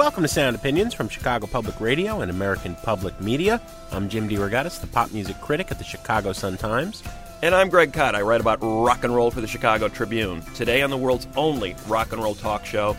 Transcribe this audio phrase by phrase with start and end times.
[0.00, 3.60] Welcome to Sound Opinions from Chicago Public Radio and American Public Media.
[3.92, 7.02] I'm Jim DeRogatis, the pop music critic at the Chicago Sun-Times.
[7.42, 8.14] And I'm Greg Kot.
[8.14, 10.40] I write about rock and roll for the Chicago Tribune.
[10.54, 12.96] Today on the world's only rock and roll talk show,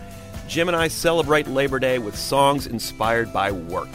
[0.48, 3.90] Jim and I celebrate Labor Day with songs inspired by work.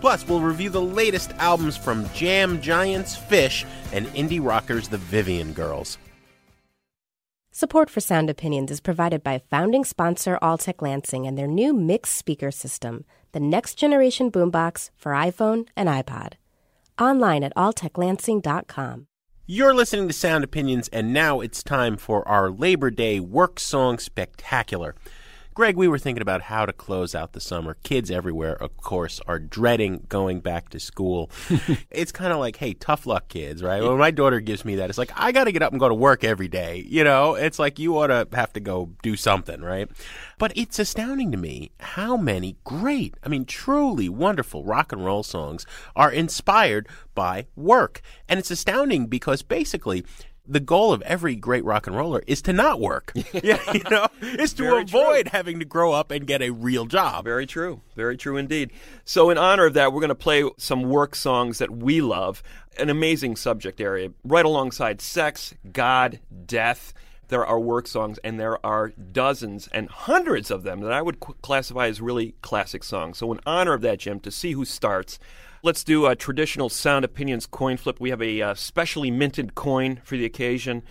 [0.00, 5.52] Plus, we'll review the latest albums from jam giants Phish and indie rockers the Vivian
[5.52, 5.98] Girls.
[7.58, 12.14] Support for Sound Opinions is provided by founding sponsor Altec Lansing and their new mixed
[12.14, 16.34] speaker system, the next generation boombox for iPhone and iPod.
[17.00, 19.06] Online at alteclansing.com.
[19.46, 23.98] You're listening to Sound Opinions, and now it's time for our Labor Day Work Song
[23.98, 24.94] Spectacular.
[25.56, 27.78] Greg, we were thinking about how to close out the summer.
[27.82, 31.30] Kids everywhere, of course, are dreading going back to school.
[31.90, 33.82] it's kind of like, hey, tough luck, kids, right?
[33.82, 35.88] When my daughter gives me that, it's like, I got to get up and go
[35.88, 36.84] to work every day.
[36.86, 39.88] You know, it's like you ought to have to go do something, right?
[40.36, 45.22] But it's astounding to me how many great, I mean, truly wonderful rock and roll
[45.22, 45.64] songs
[45.96, 48.02] are inspired by work.
[48.28, 50.04] And it's astounding because basically,
[50.48, 53.12] the goal of every great rock and roller is to not work.
[53.32, 55.30] yeah, you know, is to Very avoid true.
[55.32, 57.24] having to grow up and get a real job.
[57.24, 57.80] Very true.
[57.94, 58.70] Very true indeed.
[59.04, 62.42] So, in honor of that, we're going to play some work songs that we love.
[62.78, 66.92] An amazing subject area, right alongside sex, God, death.
[67.28, 71.18] There are work songs, and there are dozens and hundreds of them that I would
[71.18, 73.18] classify as really classic songs.
[73.18, 75.18] So, in honor of that, Jim, to see who starts,
[75.62, 78.00] let's do a traditional sound opinions coin flip.
[78.00, 80.82] We have a uh, specially minted coin for the occasion.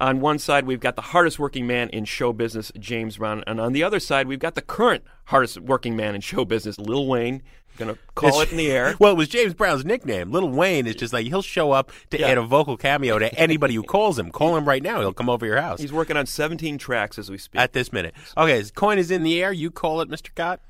[0.00, 3.60] On one side, we've got the hardest working man in show business, James Brown, and
[3.60, 7.06] on the other side, we've got the current hardest working man in show business, Lil
[7.06, 7.42] Wayne.
[7.78, 8.94] To call It's- it in the air.
[9.00, 10.30] Well, it was James Brown's nickname.
[10.30, 12.28] Little Wayne is just like he'll show up to Yeah.
[12.28, 14.30] add a vocal cameo to anybody who calls him.
[14.30, 15.00] Call him right now.
[15.00, 17.58] He'll come over your house He's working on 17 tracks as we speak.
[17.60, 18.14] at this minute.
[18.36, 19.52] Okay, his coin is in the air.
[19.52, 20.34] You call it, Mr.
[20.34, 20.60] Kot.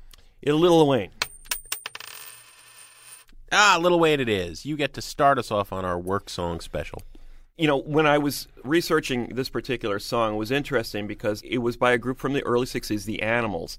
[0.45, 1.09] Lil Wayne.
[3.55, 4.65] Ah, Little Wayne it is.
[4.65, 7.03] You get to start us off on our work song special.
[7.55, 11.77] You know, when I was researching this particular song, it was interesting because it was
[11.77, 13.77] by a group from the early 60s, The Animals.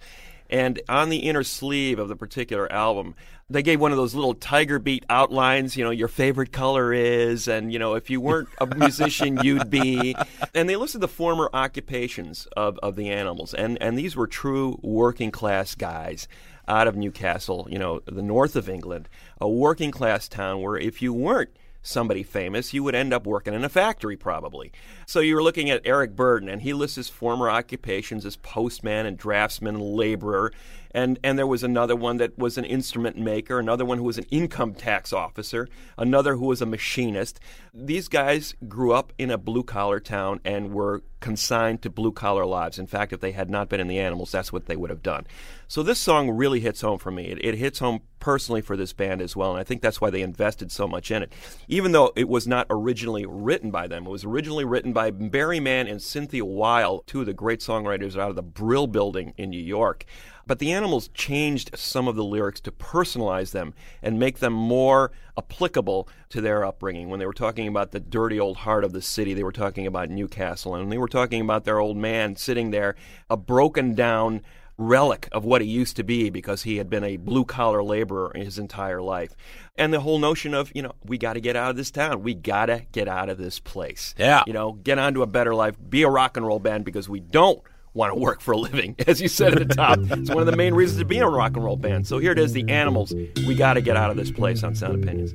[0.48, 3.16] And on the inner sleeve of the particular album,
[3.50, 7.48] they gave one of those little tiger beat outlines, you know, your favorite color is,
[7.48, 10.14] and, you know, if you weren't a musician, you'd be.
[10.54, 13.54] And they listed the former occupations of, of the animals.
[13.54, 16.28] And, and these were true working class guys
[16.68, 19.08] out of Newcastle, you know, the north of England,
[19.40, 21.50] a working class town where if you weren't
[21.82, 24.72] somebody famous, you would end up working in a factory probably.
[25.06, 29.06] So you were looking at Eric Burdon, and he lists his former occupations as postman
[29.06, 30.52] and draftsman and laborer.
[30.94, 34.16] And, and there was another one that was an instrument maker, another one who was
[34.16, 35.68] an income tax officer,
[35.98, 37.40] another who was a machinist.
[37.74, 42.44] These guys grew up in a blue collar town and were consigned to blue collar
[42.44, 42.78] lives.
[42.78, 45.02] In fact, if they had not been in the animals, that's what they would have
[45.02, 45.26] done.
[45.68, 47.24] So this song really hits home for me.
[47.24, 50.10] It, it, hits home personally for this band as well, and I think that's why
[50.10, 51.32] they invested so much in it.
[51.66, 55.60] Even though it was not originally written by them, it was originally written by Barry
[55.60, 59.48] Mann and Cynthia Weil, two of the great songwriters out of the Brill Building in
[59.48, 60.04] New York.
[60.46, 65.12] But the Animals changed some of the lyrics to personalize them and make them more
[65.38, 67.08] applicable to their upbringing.
[67.08, 69.86] When they were talking about the dirty old heart of the city, they were talking
[69.86, 72.96] about Newcastle, and they were talking about their old man sitting there,
[73.30, 74.42] a broken down
[74.76, 78.32] relic of what he used to be because he had been a blue collar laborer
[78.34, 79.36] his entire life.
[79.76, 82.22] And the whole notion of, you know, we got to get out of this town.
[82.22, 84.14] We got to get out of this place.
[84.18, 84.42] Yeah.
[84.46, 87.08] You know, get on to a better life, be a rock and roll band because
[87.08, 87.62] we don't
[87.94, 89.98] want to work for a living, as you said at the top.
[90.00, 92.06] it's one of the main reasons to be in a rock and roll band.
[92.06, 93.14] So here it is, the Animals.
[93.46, 95.32] We got to get out of this place on Sound Opinions.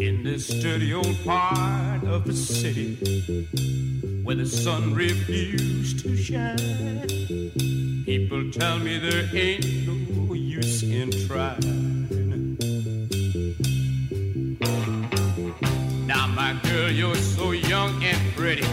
[0.00, 2.96] In this dirty old part of the city
[4.24, 6.98] where the sun refused to shine,
[8.04, 12.08] people tell me there ain't no use in trying.
[16.06, 18.66] Now, my girl, you're so young and pretty.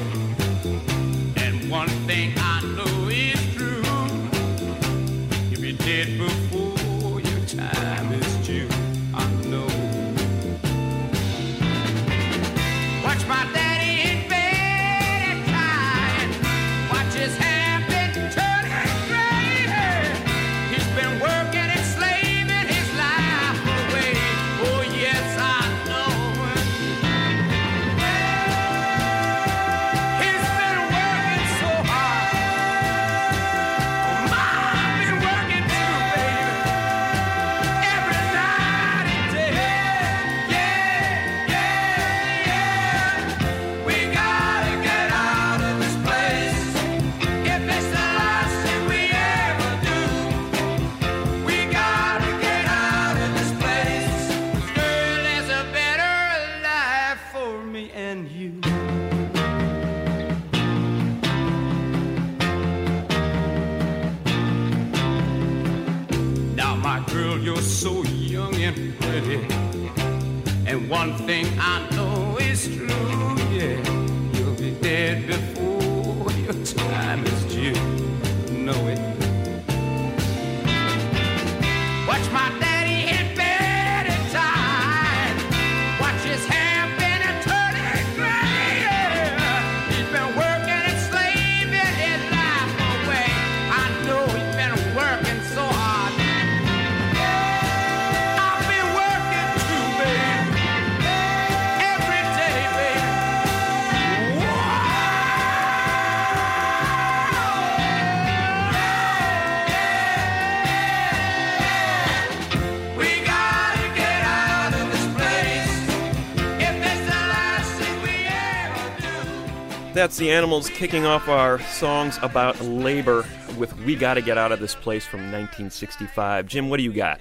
[119.99, 123.25] That's the Animals kicking off our songs about labor
[123.57, 126.47] with We Gotta Get Out of This Place from 1965.
[126.47, 127.19] Jim, what do you got?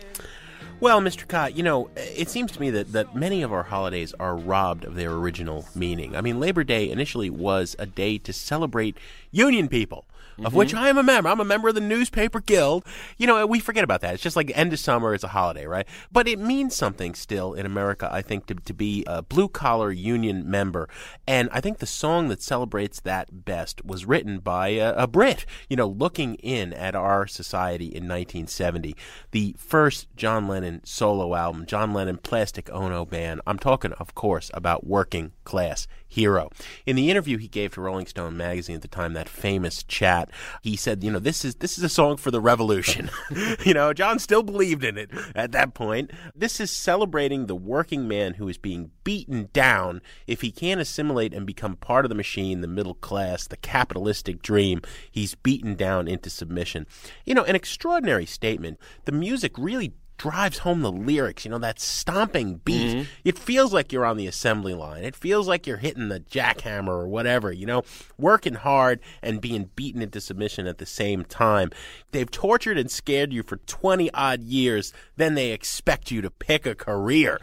[0.78, 1.26] Well, Mr.
[1.26, 4.84] Kot, you know, it seems to me that, that many of our holidays are robbed
[4.84, 6.14] of their original meaning.
[6.14, 8.96] I mean, Labor Day initially was a day to celebrate
[9.32, 10.04] union people.
[10.44, 10.78] Of which mm-hmm.
[10.78, 11.28] I am a member.
[11.28, 12.84] I'm a member of the newspaper guild.
[13.16, 14.14] You know, we forget about that.
[14.14, 15.86] It's just like end of summer, it's a holiday, right?
[16.12, 19.90] But it means something still in America, I think, to, to be a blue collar
[19.90, 20.88] union member.
[21.26, 25.44] And I think the song that celebrates that best was written by a, a Brit,
[25.68, 28.94] you know, looking in at our society in 1970.
[29.32, 33.40] The first John Lennon solo album, John Lennon Plastic Ono Band.
[33.46, 36.50] I'm talking, of course, about Working Class Hero.
[36.86, 40.30] In the interview he gave to Rolling Stone magazine at the time, that famous chat,
[40.62, 43.10] he said, you know, this is this is a song for the revolution.
[43.64, 46.10] you know, John still believed in it at that point.
[46.34, 51.34] This is celebrating the working man who is being beaten down if he can't assimilate
[51.34, 54.80] and become part of the machine, the middle class, the capitalistic dream.
[55.10, 56.86] He's beaten down into submission.
[57.26, 58.78] You know, an extraordinary statement.
[59.04, 62.96] The music really drives home the lyrics, you know, that stomping beat.
[62.96, 63.10] Mm-hmm.
[63.24, 65.04] It feels like you're on the assembly line.
[65.04, 67.82] It feels like you're hitting the jackhammer or whatever, you know,
[68.18, 71.70] working hard and being beaten into submission at the same time.
[72.10, 76.66] They've tortured and scared you for 20 odd years, then they expect you to pick
[76.66, 77.38] a career.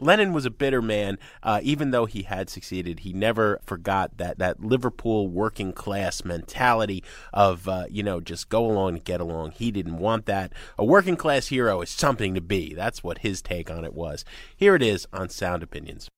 [0.00, 1.18] Lennon was a bitter man.
[1.42, 7.02] Uh, even though he had succeeded, he never forgot that, that Liverpool working class mentality
[7.32, 9.52] of, uh, you know, just go along and get along.
[9.52, 10.52] He didn't want that.
[10.78, 12.74] A working class hero is something to be.
[12.74, 14.24] That's what his take on it was.
[14.56, 16.08] Here it is on Sound Opinions.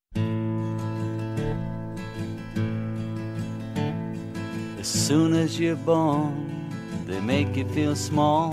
[4.79, 6.69] As soon as you're born,
[7.07, 8.53] they make you feel small.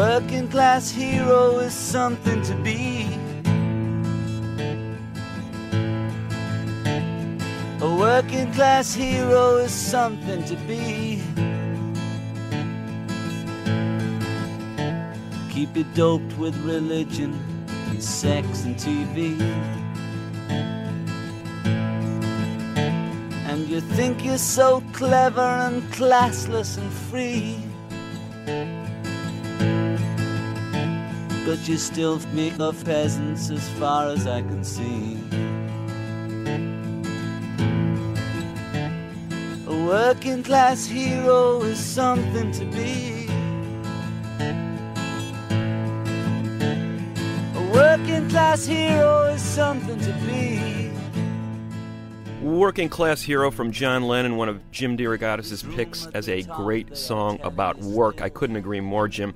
[0.00, 3.06] Working class hero is something to be.
[7.82, 11.20] A working class hero is something to be.
[15.52, 17.38] Keep you doped with religion
[17.90, 19.38] and sex and TV.
[23.50, 27.58] And you think you're so clever and classless and free.
[31.50, 35.18] But you still make of peasants as far as I can see.
[39.66, 43.26] A working class hero is something to be.
[47.56, 50.92] A working class hero is something to be.
[52.40, 57.38] Working Class Hero from John Lennon, one of Jim DeRogatis' picks as a great song
[57.42, 58.22] about work.
[58.22, 59.34] I couldn't agree more, Jim.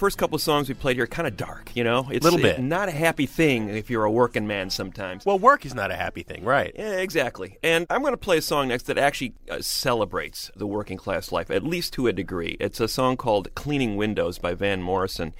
[0.00, 2.08] First couple of songs we played here, kind of dark, you know?
[2.10, 2.58] It's Little bit.
[2.58, 5.26] not a happy thing if you're a working man sometimes.
[5.26, 6.72] Well, work is not a happy thing, right?
[6.74, 7.58] Yeah, exactly.
[7.62, 11.32] And I'm going to play a song next that actually uh, celebrates the working class
[11.32, 12.56] life, at least to a degree.
[12.58, 15.34] It's a song called Cleaning Windows by Van Morrison,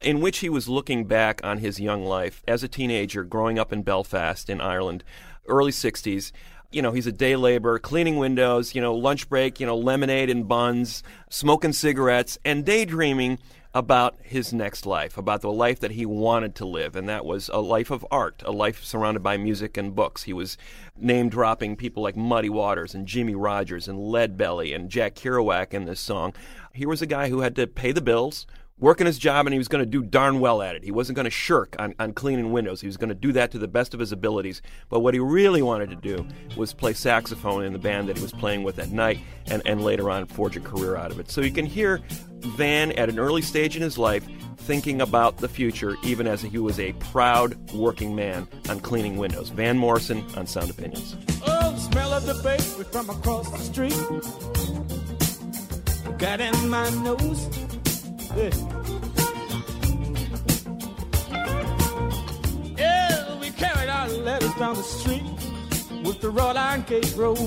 [0.00, 3.70] in which he was looking back on his young life as a teenager growing up
[3.70, 5.04] in Belfast in Ireland,
[5.46, 6.32] early 60s.
[6.70, 10.30] You know, he's a day laborer, cleaning windows, you know, lunch break, you know, lemonade
[10.30, 13.40] and buns, smoking cigarettes, and daydreaming
[13.76, 17.50] about his next life, about the life that he wanted to live, and that was
[17.52, 20.22] a life of art, a life surrounded by music and books.
[20.22, 20.56] He was
[20.96, 25.84] name dropping people like Muddy Waters and Jimmie Rodgers and Leadbelly and Jack Kerouac in
[25.84, 26.32] this song.
[26.72, 28.46] Here was a guy who had to pay the bills,
[28.78, 30.84] working his job, and he was going to do darn well at it.
[30.84, 32.80] He wasn't going to shirk on, on cleaning windows.
[32.80, 34.62] He was going to do that to the best of his abilities.
[34.88, 38.22] But what he really wanted to do was play saxophone in the band that he
[38.22, 41.30] was playing with at night and, and later on forge a career out of it.
[41.30, 42.00] So you can hear
[42.40, 44.26] Van at an early stage in his life
[44.58, 49.48] thinking about the future, even as he was a proud working man on cleaning windows.
[49.50, 51.16] Van Morrison on Sound Opinions.
[51.46, 53.94] Oh, smell of the bakery from across the street
[56.18, 57.75] got in my nose.
[58.36, 58.50] Yeah.
[62.76, 65.22] Yeah, we carried our letters down the street
[66.04, 67.40] with the wrought iron gate rose.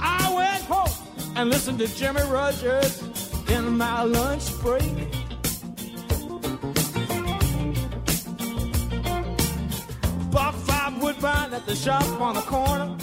[0.00, 0.90] I went home
[1.36, 3.00] and listened to Jimmie Rodgers
[3.48, 4.82] in my lunch break.
[10.32, 12.96] Bought five woodbine at the shop on the corner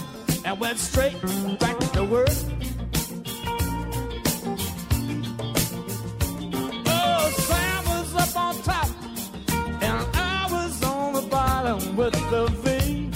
[0.45, 1.19] and went straight
[1.59, 2.29] back to work.
[6.87, 8.89] Oh, Sam was up on top,
[9.81, 13.11] and I was on the bottom with the V.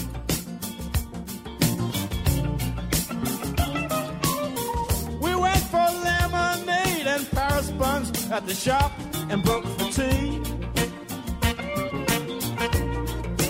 [5.22, 8.92] We went for lemonade and Paris buns at the shop
[9.30, 10.42] and broke for tea.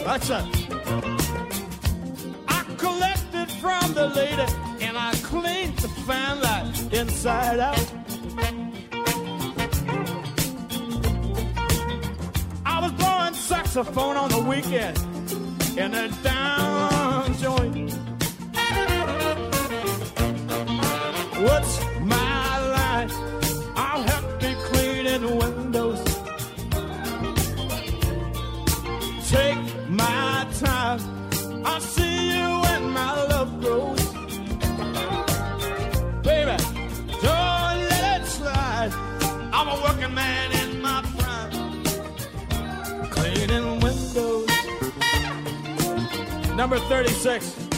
[0.04, 0.46] That's it.
[2.48, 3.29] I collect
[3.60, 4.46] from the lady
[4.82, 7.94] and I cleaned the fan light inside out.
[12.66, 14.98] I was blowing saxophone on the weekend
[15.78, 17.92] in a down joint.
[21.44, 21.89] What's
[46.70, 47.69] Number 36.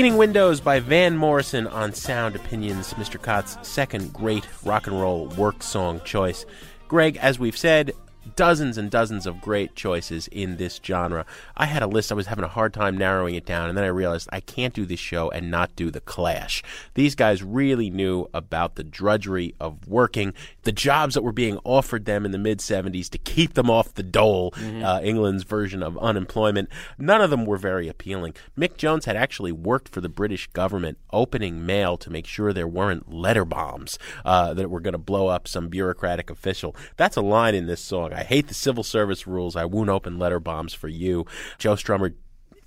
[0.00, 3.20] Cleaning Windows by Van Morrison on Sound Opinions, Mr.
[3.20, 6.46] Kot's second great rock and roll work song choice.
[6.88, 7.92] Greg, as we've said,
[8.36, 11.26] dozens and dozens of great choices in this genre.
[11.56, 13.84] I had a list, I was having a hard time narrowing it down, and then
[13.84, 16.62] I realized I can't do this show and not do The Clash.
[16.94, 22.04] These guys really knew about the drudgery of working, the jobs that were being offered
[22.04, 25.96] them in the mid 70s to keep them off the dole, uh, England's version of
[25.98, 26.68] unemployment.
[26.98, 28.34] None of them were very appealing.
[28.58, 32.68] Mick Jones had actually worked for the British government opening mail to make sure there
[32.68, 36.74] weren't letter bombs uh, that were going to blow up some bureaucratic official.
[36.96, 38.12] That's a line in this song.
[38.12, 39.56] I hate the civil service rules.
[39.56, 41.26] I won't open letter bombs for you.
[41.58, 42.14] Joe Strummer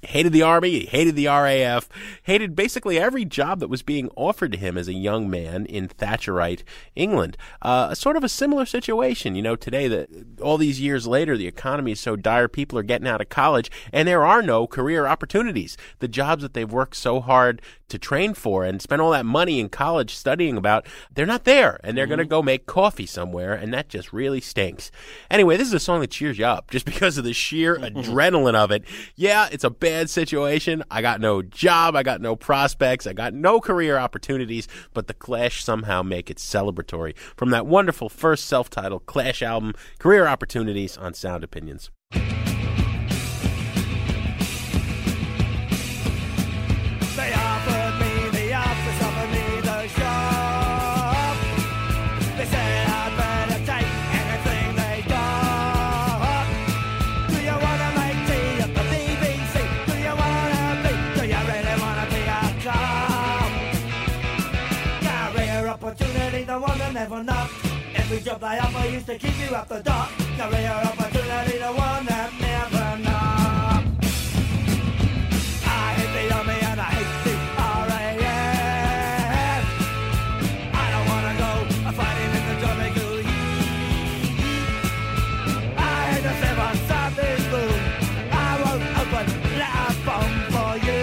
[0.05, 1.89] hated the army, he hated the RAF,
[2.23, 5.87] hated basically every job that was being offered to him as a young man in
[5.87, 6.63] Thatcherite
[6.95, 7.37] England.
[7.61, 10.09] Uh, sort of a similar situation, you know, today that
[10.41, 13.71] all these years later, the economy is so dire, people are getting out of college,
[13.91, 15.77] and there are no career opportunities.
[15.99, 19.59] The jobs that they've worked so hard to train for and spend all that money
[19.59, 23.53] in college studying about, they're not there, and they're going to go make coffee somewhere,
[23.53, 24.91] and that just really stinks.
[25.29, 28.55] Anyway, this is a song that cheers you up just because of the sheer adrenaline
[28.55, 28.83] of it.
[29.15, 30.83] Yeah, it's a bad situation.
[30.91, 35.13] I got no job, I got no prospects, I got no career opportunities, but the
[35.13, 37.15] Clash somehow make it celebratory.
[37.35, 41.89] From that wonderful first self-titled Clash album, Career Opportunities on Sound Opinions.
[68.13, 70.11] Every job they offer used to keep you up the dock.
[70.37, 74.05] Career opportunity, the one that never knocked.
[75.65, 77.33] I hate the army and I hate the
[77.89, 78.21] RAF.
[80.77, 81.51] I don't wanna go
[81.97, 83.17] fighting in the jungle.
[85.75, 87.73] I hate the seven Sundays blue.
[88.29, 89.25] I won't open
[89.57, 91.01] that bomb for you.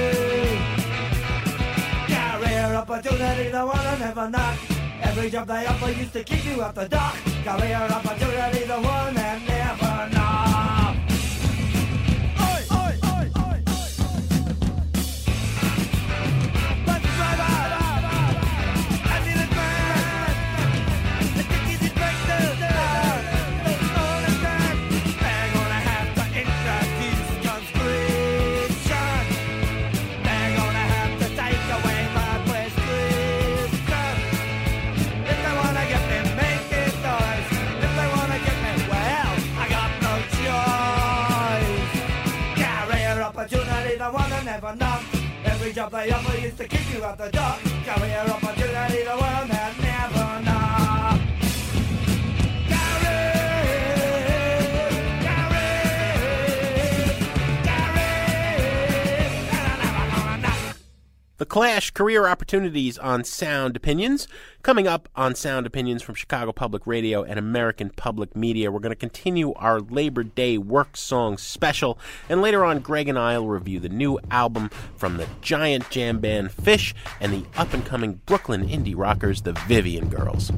[2.06, 4.79] Career opportunity, the one I never knock.
[5.02, 7.14] Every job they offer used to keep you up the dock.
[7.44, 10.69] Career opportunity, the one that never knock.
[45.62, 47.56] Reach up the upper used to you out the door.
[47.64, 50.20] The world that never.
[61.40, 64.28] The Clash career opportunities on Sound Opinions.
[64.62, 68.90] Coming up on Sound Opinions from Chicago Public Radio and American Public Media, we're going
[68.90, 71.98] to continue our Labor Day work song special.
[72.28, 76.18] And later on, Greg and I will review the new album from the giant jam
[76.18, 76.92] band Phish
[77.22, 80.52] and the up and coming Brooklyn indie rockers, the Vivian Girls.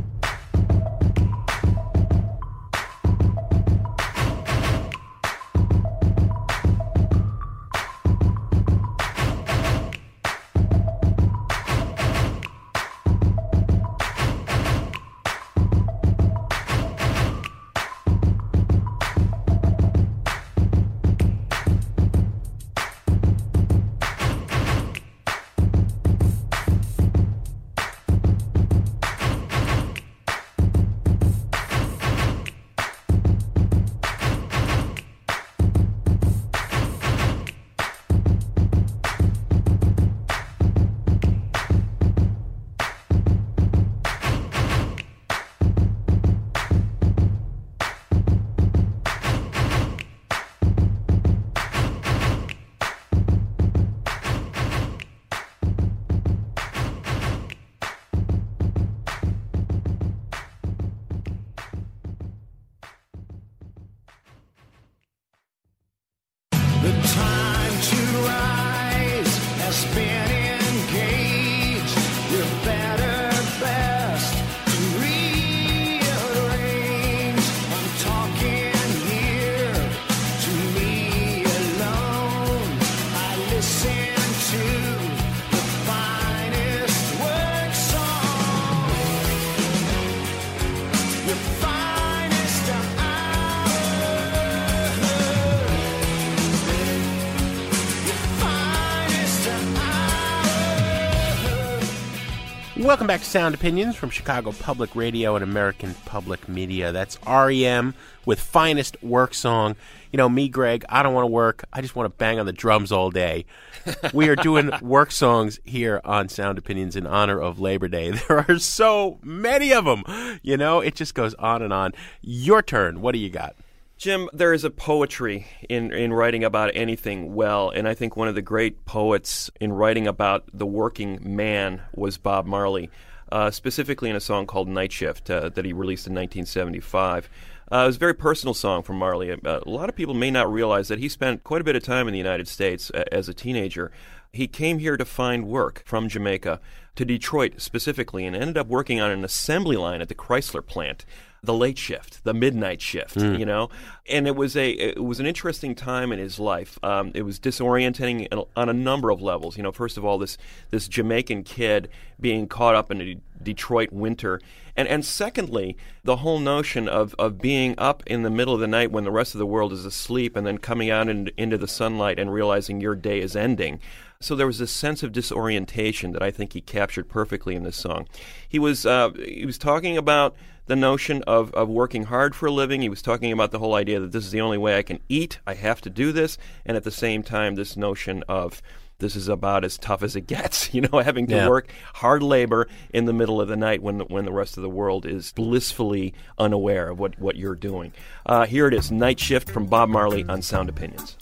[102.92, 106.92] Welcome back to Sound Opinions from Chicago Public Radio and American Public Media.
[106.92, 107.94] That's REM
[108.26, 109.76] with Finest Work Song.
[110.12, 111.64] You know, me, Greg, I don't want to work.
[111.72, 113.46] I just want to bang on the drums all day.
[114.12, 118.10] we are doing work songs here on Sound Opinions in honor of Labor Day.
[118.28, 120.04] There are so many of them.
[120.42, 121.94] You know, it just goes on and on.
[122.20, 123.00] Your turn.
[123.00, 123.56] What do you got?
[124.02, 128.26] Jim, there is a poetry in, in writing about anything well, and I think one
[128.26, 132.90] of the great poets in writing about the working man was Bob Marley,
[133.30, 137.30] uh, specifically in a song called Night Shift uh, that he released in 1975.
[137.70, 139.30] Uh, it was a very personal song from Marley.
[139.30, 141.84] Uh, a lot of people may not realize that he spent quite a bit of
[141.84, 143.92] time in the United States uh, as a teenager.
[144.32, 146.58] He came here to find work from Jamaica
[146.96, 151.04] to Detroit specifically and ended up working on an assembly line at the Chrysler plant
[151.44, 153.36] the late shift, the midnight shift, Mm.
[153.36, 153.68] you know,
[154.08, 156.78] and it was a it was an interesting time in his life.
[156.84, 159.56] Um, it was disorienting on- on a number of levels.
[159.56, 160.38] You know, first of all, this
[160.70, 161.88] this Jamaican kid
[162.20, 164.40] being caught up in a Detroit winter,
[164.76, 168.68] and and secondly, the whole notion of of being up in the middle of the
[168.68, 171.58] night when the rest of the world is asleep, and then coming out in, into
[171.58, 173.80] the sunlight and realizing your day is ending.
[174.20, 177.76] So there was this sense of disorientation that I think he captured perfectly in this
[177.76, 178.06] song.
[178.48, 182.50] He was uh, he was talking about the notion of, of working hard for a
[182.52, 182.80] living.
[182.82, 185.00] He was talking about the whole idea that this is the only way I can
[185.08, 185.38] eat.
[185.46, 188.62] I have to do this, and at the same time, this notion of
[188.98, 190.72] this is about as tough as it gets.
[190.74, 191.48] You know, having to Yeah.
[191.48, 194.62] work hard labor in the middle of the night when the, when the rest of
[194.62, 197.92] the world is blissfully unaware of what, what you're doing.
[198.24, 201.16] Uh, here it is, Night Shift from Bob Marley on Sound Opinions.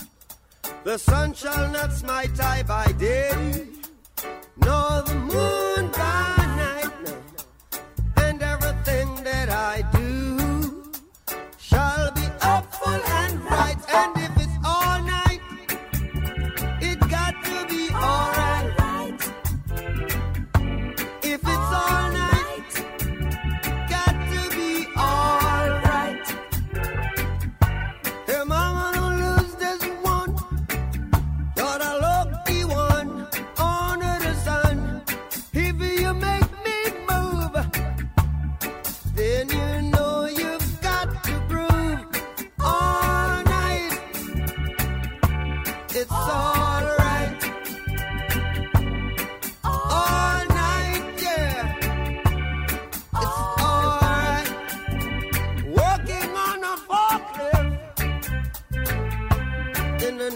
[0.85, 3.67] The sun shall not smite I by day,
[4.59, 6.40] nor the moon by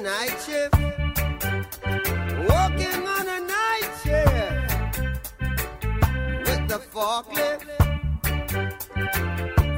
[0.04, 0.76] night shift.
[2.52, 5.00] Working on a night shift
[6.46, 7.64] with the forklift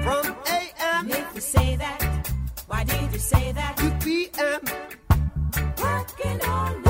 [0.02, 1.10] from AM.
[1.10, 2.28] If you say that?
[2.66, 3.76] Why did you say that?
[3.76, 4.62] To PM.
[5.80, 6.85] Working on.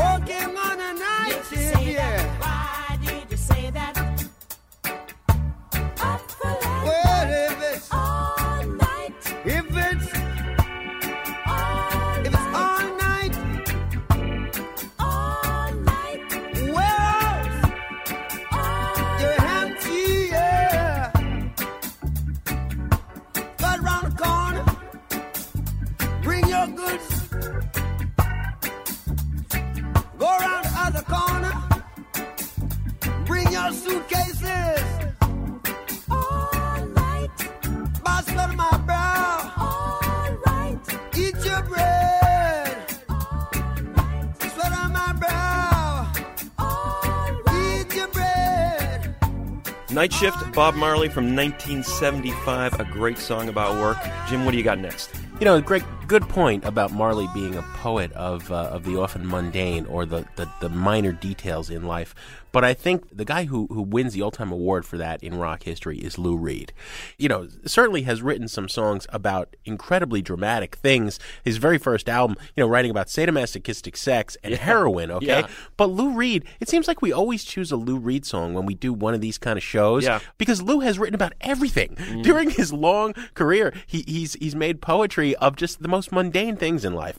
[50.07, 53.97] Night Shift, Bob Marley from 1975, a great song about work.
[54.29, 55.11] Jim, what do you got next?
[55.41, 59.27] You know, Greg, good point about Marley being a poet of uh, of the often
[59.27, 62.15] mundane or the, the, the minor details in life.
[62.57, 65.39] But I think the guy who, who wins the all time award for that in
[65.39, 66.73] rock history is Lou Reed.
[67.19, 71.21] You know, certainly has written some songs about incredibly dramatic things.
[71.45, 75.27] His very first album, you know, writing about sadomasochistic sex and heroin, okay?
[75.41, 75.49] Yeah.
[75.77, 78.75] But Lou Reed, it seems like we always choose a Lou Reed song when we
[78.75, 80.05] do one of these kind of shows.
[80.05, 80.21] Yeah.
[80.39, 81.95] Because Lou has written about everything.
[81.97, 82.23] Mm.
[82.23, 86.87] During his long career, he, he's he's made poetry of just the most mundane things
[86.87, 87.19] in life.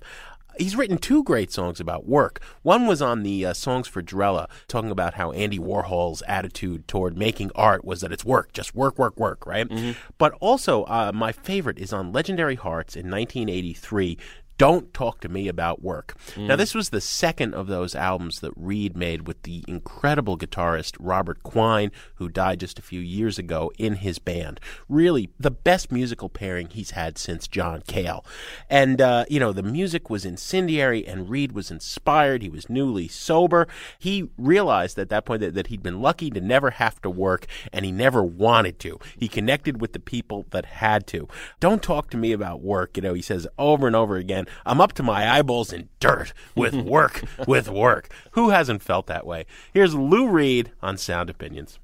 [0.59, 2.41] He's written two great songs about work.
[2.63, 7.17] One was on the uh, Songs for Drella, talking about how Andy Warhol's attitude toward
[7.17, 9.69] making art was that it's work, just work, work, work, right?
[10.17, 14.17] But also, uh, my favorite is on Legendary Hearts in 1983.
[14.57, 16.15] Don't Talk to Me About Work.
[16.47, 20.95] Now, this was the second of those albums that Reed made with the incredible guitarist
[20.99, 24.59] Robert Quine, who died just a few years ago in his band.
[24.89, 28.25] Really, the best musical pairing he's had since John Cale.
[28.69, 32.41] And, uh, you know, the music was incendiary, and Reed was inspired.
[32.41, 33.67] He was newly sober.
[33.99, 37.45] He realized at that point that, that he'd been lucky to never have to work,
[37.71, 38.99] and he never wanted to.
[39.17, 41.27] He connected with the people that had to.
[41.59, 42.97] Don't talk to me about work.
[42.97, 46.33] You know, he says over and over again, I'm up to my eyeballs in dirt
[46.55, 48.09] with work, with work.
[48.31, 49.45] Who hasn't felt that way?
[49.73, 51.79] Here's Lou Reed on Sound Opinions.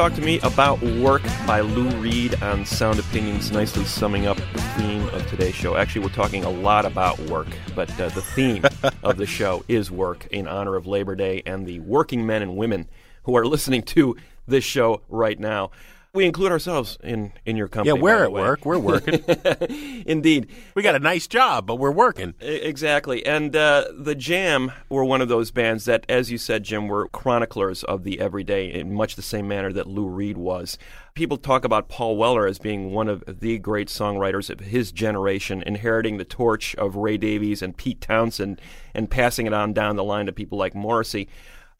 [0.00, 4.62] Talk to Me About Work by Lou Reed on Sound Opinions, nicely summing up the
[4.78, 5.76] theme of today's show.
[5.76, 8.64] Actually, we're talking a lot about work, but uh, the theme
[9.02, 12.56] of the show is work in honor of Labor Day and the working men and
[12.56, 12.88] women
[13.24, 14.16] who are listening to
[14.48, 15.70] this show right now.
[16.12, 17.96] We include ourselves in, in your company.
[17.96, 18.42] Yeah, we're at way.
[18.42, 18.66] work.
[18.66, 19.22] We're working.
[20.06, 20.48] Indeed.
[20.74, 22.34] We got a nice job, but we're working.
[22.40, 23.24] Exactly.
[23.24, 27.08] And uh, the Jam were one of those bands that, as you said, Jim, were
[27.10, 30.78] chroniclers of the everyday in much the same manner that Lou Reed was.
[31.14, 35.62] People talk about Paul Weller as being one of the great songwriters of his generation,
[35.64, 38.60] inheriting the torch of Ray Davies and Pete Townshend
[38.94, 41.28] and passing it on down the line to people like Morrissey.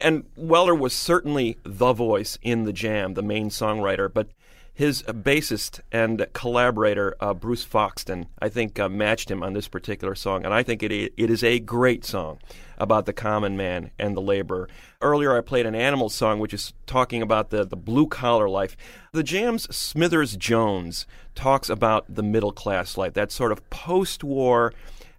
[0.01, 4.29] And Weller was certainly the voice in the Jam, the main songwriter, but
[4.73, 10.15] his bassist and collaborator uh, Bruce Foxton, I think, uh, matched him on this particular
[10.15, 12.39] song, and I think it it is a great song
[12.77, 14.69] about the common man and the laborer.
[15.01, 18.75] Earlier, I played an animal song, which is talking about the the blue collar life.
[19.11, 24.73] The Jam's Smithers Jones talks about the middle class life, that sort of post war.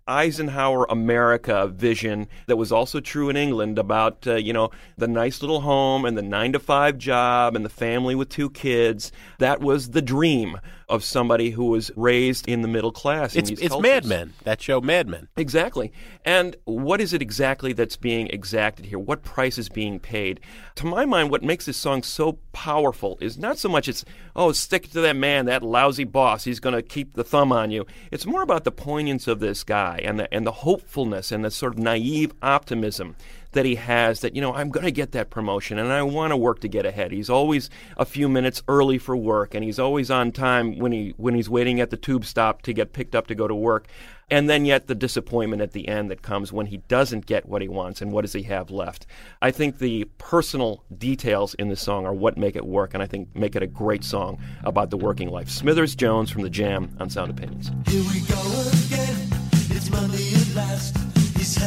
[0.07, 5.43] Eisenhower America vision that was also true in England about uh, you know the nice
[5.43, 9.61] little home and the 9 to 5 job and the family with two kids that
[9.61, 13.81] was the dream of somebody who was raised in the middle class It's it's.
[13.81, 14.35] Mad Men.
[14.45, 15.29] That show, Mad Men.
[15.37, 15.93] Exactly.
[16.25, 18.99] And what is it exactly that's being exacted here?
[18.99, 20.41] What price is being paid?
[20.77, 24.05] To my mind, what makes this song so powerful is not so much it's,
[24.37, 27.71] oh, stick to that man, that lousy boss, he's going to keep the thumb on
[27.71, 27.87] you.
[28.11, 31.51] It's more about the poignance of this guy and the, and the hopefulness and the
[31.51, 33.17] sort of naive optimism
[33.53, 36.33] that he has that, you know, I'm going to get that promotion and I want
[36.33, 37.13] to work to get ahead.
[37.13, 41.15] He's always a few minutes early for work and he's always on time when he
[41.17, 43.87] when he's waiting at the tube stop to get picked up to go to work.
[44.31, 47.61] And then yet the disappointment at the end that comes when he doesn't get what
[47.61, 49.07] he wants and what does he have left.
[49.43, 53.07] I think the personal details in the song are what make it work and I
[53.07, 55.51] think make it a great song about the working life.
[55.51, 57.71] Smithers Jones from the Jam on Sound Opinions.
[57.87, 59.22] Here we go again.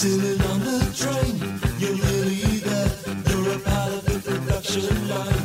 [0.00, 2.88] Sitting on the train, you're nearly there.
[3.26, 5.37] You're a part of the production line.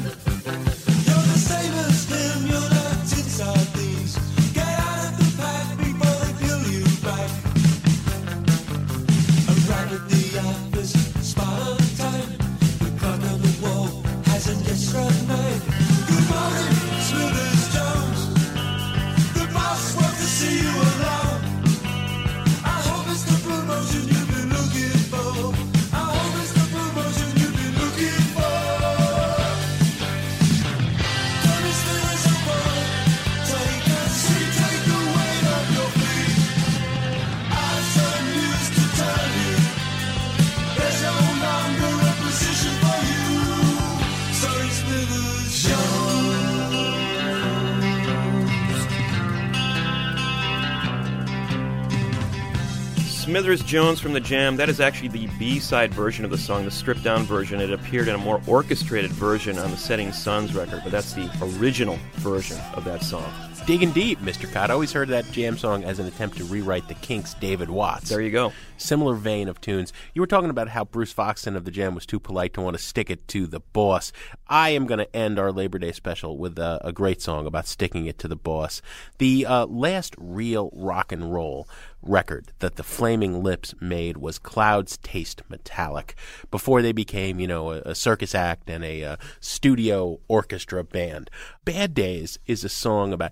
[53.44, 56.64] Smithers Jones from the Jam, that is actually the B side version of the song,
[56.64, 57.60] the stripped down version.
[57.60, 61.30] It appeared in a more orchestrated version on the Setting Sons record, but that's the
[61.60, 63.30] original version of that song.
[63.66, 64.52] Digging deep, Mr.
[64.52, 64.70] Kot.
[64.70, 68.10] I always heard that jam song as an attempt to rewrite the Kinks' David Watts.
[68.10, 68.52] There you go.
[68.78, 69.94] Similar vein of tunes.
[70.14, 72.76] You were talking about how Bruce Foxton of the Jam was too polite to want
[72.78, 74.12] to stick it to the boss.
[74.50, 77.68] I am going to end our Labor Day special with a, a great song about
[77.68, 78.82] sticking it to the boss.
[79.18, 81.68] The uh, last real rock and roll
[82.04, 86.16] record that the Flaming Lips made was Clouds Taste Metallic
[86.52, 91.30] before they became, you know, a, a circus act and a, uh studio orchestra band.
[91.66, 93.32] Bad Days is a song about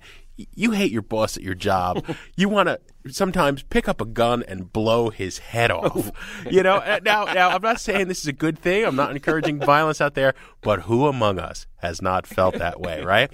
[0.56, 2.04] you hate your boss at your job.
[2.36, 2.80] you want to
[3.12, 6.12] sometimes pick up a gun and blow his head off.
[6.50, 8.86] You know, Uh, now now I'm not saying this is a good thing.
[8.86, 13.04] I'm not encouraging violence out there, but who among us has not felt that way,
[13.04, 13.32] right?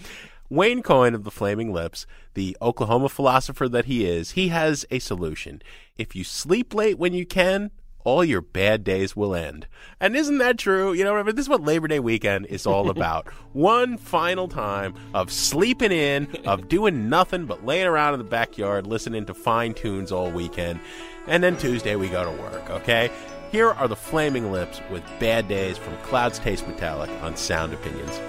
[0.50, 2.08] Wayne Coyne of the Flaming Lips,
[2.38, 5.60] the Oklahoma philosopher that he is, he has a solution.
[5.98, 7.72] If you sleep late when you can,
[8.04, 9.66] all your bad days will end.
[10.00, 10.94] And isn't that true?
[10.94, 13.28] You know, remember, this is what Labor Day weekend is all about.
[13.54, 18.86] One final time of sleeping in, of doing nothing but laying around in the backyard
[18.86, 20.80] listening to fine tunes all weekend.
[21.26, 23.10] And then Tuesday we go to work, okay?
[23.52, 28.20] Here are the Flaming Lips with Bad Days from Clouds Taste Metallic on Sound Opinions.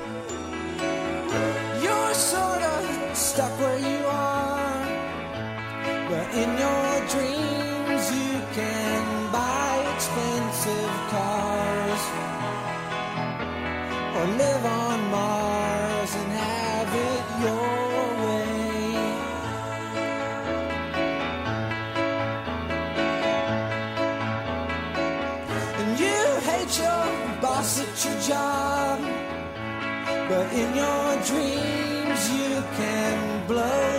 [6.42, 12.02] In your dreams you can buy expensive cars
[14.16, 18.58] or live on Mars and have it your way.
[25.80, 26.20] And you
[26.50, 27.06] hate your
[27.42, 28.98] boss at your job.
[30.28, 33.97] But in your dreams, you can blow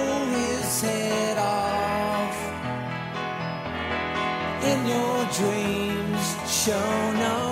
[4.72, 7.49] In your dreams, show no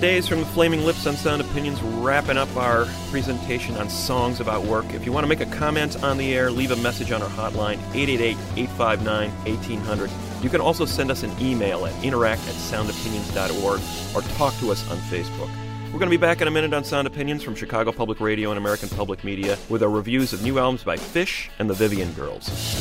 [0.00, 4.64] Days from the Flaming Lips on Sound Opinions, wrapping up our presentation on songs about
[4.64, 4.94] work.
[4.94, 7.28] If you want to make a comment on the air, leave a message on our
[7.28, 10.10] hotline, 888 859 1800.
[10.42, 13.80] You can also send us an email at interact at soundopinions.org
[14.16, 15.50] or talk to us on Facebook.
[15.92, 18.48] We're going to be back in a minute on Sound Opinions from Chicago Public Radio
[18.48, 22.10] and American Public Media with our reviews of new albums by Phish and the Vivian
[22.14, 22.79] Girls.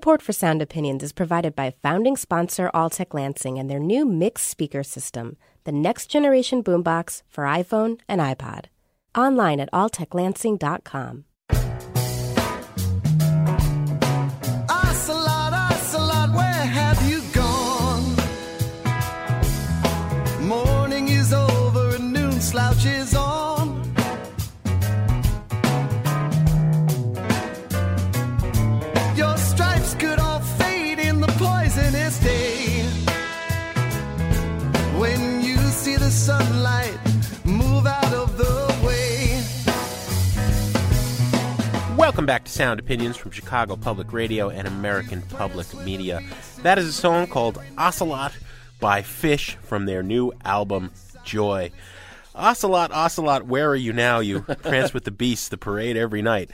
[0.00, 4.48] Support for Sound Opinions is provided by founding sponsor Altec Lansing and their new mixed
[4.48, 8.64] speaker system, the next generation boombox for iPhone and iPod.
[9.14, 11.24] Online at alteclansing.com.
[42.10, 46.20] Welcome back to Sound Opinions from Chicago Public Radio and American Public Media.
[46.64, 48.32] That is a song called Ocelot
[48.80, 50.90] by Phish from their new album,
[51.22, 51.70] Joy.
[52.34, 54.18] Ocelot, Ocelot, where are you now?
[54.18, 56.50] You prance with the beasts, the parade every night.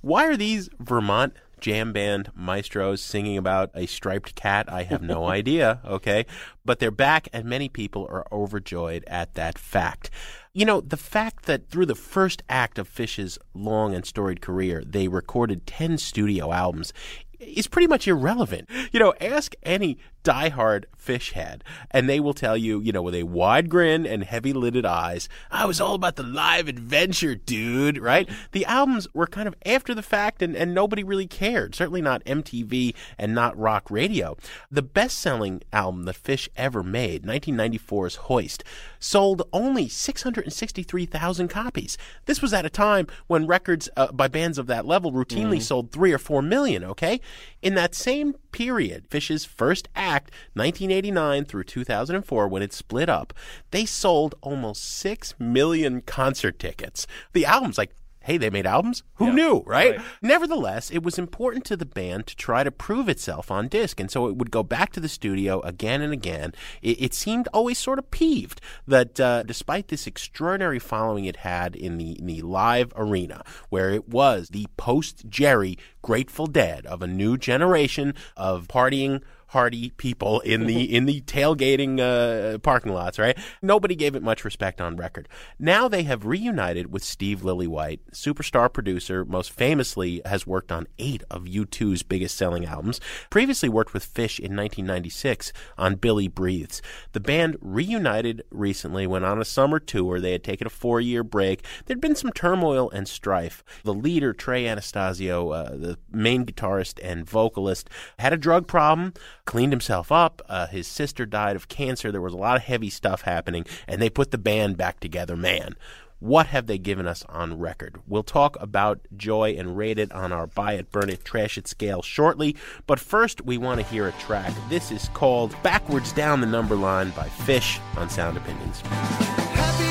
[0.00, 4.72] Why are these Vermont jam band maestros singing about a striped cat?
[4.72, 6.24] I have no idea, okay?
[6.64, 10.08] But they're back, and many people are overjoyed at that fact.
[10.52, 14.82] You know, the fact that through the first act of Phish's long and storied career,
[14.84, 16.92] they recorded 10 studio albums
[17.38, 18.68] is pretty much irrelevant.
[18.90, 23.14] You know, ask any diehard Phish head, and they will tell you, you know, with
[23.14, 27.96] a wide grin and heavy lidded eyes, I was all about the live adventure, dude,
[27.98, 28.28] right?
[28.52, 31.74] The albums were kind of after the fact, and, and nobody really cared.
[31.74, 34.36] Certainly not MTV and not rock radio.
[34.70, 38.62] The best selling album that Phish ever made, 1994's Hoist,
[38.98, 41.96] sold only 663,000 copies.
[42.26, 45.62] This was at a time when records uh, by bands of that level routinely Mhm.
[45.62, 47.20] sold three or four million, okay?
[47.62, 53.32] In that same period, Phish's first act, 1989 through 2004, when it split up,
[53.70, 57.06] they sold almost 6 million concert tickets.
[57.32, 57.92] The album's like,
[58.22, 59.02] hey, they made albums?
[59.14, 59.96] Who knew, right?
[59.96, 60.06] right.
[60.22, 64.10] Nevertheless, it was important to the band to try to prove itself on disc, and
[64.10, 66.52] so it would go back to the studio again and again.
[66.82, 71.74] It, it seemed always sort of peeved that uh, despite this extraordinary following it had
[71.74, 77.02] in the, in the live arena, where it was the post Jerry Grateful Dead of
[77.02, 83.18] a new generation of partying hardy people in the in the tailgating uh, parking lots,
[83.18, 83.36] right?
[83.60, 85.28] Nobody gave it much respect on record.
[85.58, 91.24] Now they have reunited with Steve Lillywhite, superstar producer, most famously has worked on eight
[91.30, 93.00] of U2's biggest selling albums.
[93.28, 96.80] Previously worked with Phish in 1996 on Billy Breathes.
[97.12, 100.20] The band reunited recently, went on a summer tour.
[100.20, 101.64] They had taken a four year break.
[101.86, 103.64] There'd been some turmoil and strife.
[103.82, 109.12] The leader, Trey Anastasio, uh, the main guitarist and vocalist, had a drug problem
[109.50, 110.40] cleaned himself up.
[110.48, 112.12] Uh, his sister died of cancer.
[112.12, 115.36] There was a lot of heavy stuff happening, and they put the band back together.
[115.36, 115.74] Man,
[116.20, 117.96] what have they given us on record?
[118.06, 121.66] We'll talk about Joy and rate it on our buy it, burn it, trash it
[121.66, 122.54] scale shortly.
[122.86, 124.54] But first, we want to hear a track.
[124.68, 128.82] This is called Backwards Down the Number Line by Phish on Sound Opinions.
[128.82, 129.90] happy,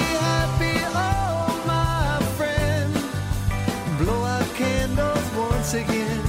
[4.05, 6.23] oh candles once again.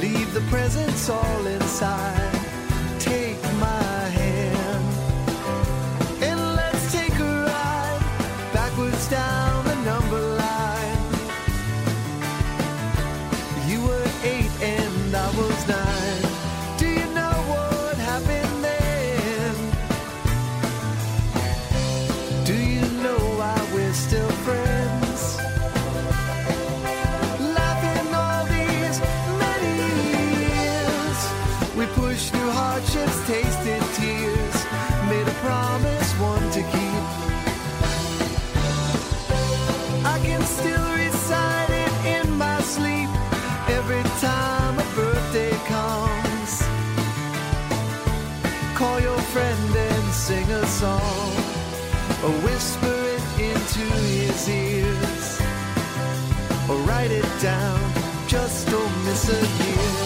[0.00, 2.29] Leave the presents all inside.
[57.42, 57.80] Down.
[58.28, 60.00] Just don't miss a year.